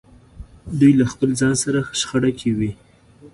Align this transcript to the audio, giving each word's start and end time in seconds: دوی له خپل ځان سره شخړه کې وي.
دوی 0.79 0.91
له 0.99 1.05
خپل 1.11 1.29
ځان 1.39 1.53
سره 1.63 1.79
شخړه 1.99 2.31
کې 2.39 2.49
وي. 2.57 2.71